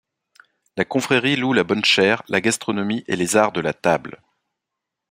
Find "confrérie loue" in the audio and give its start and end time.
0.83-1.53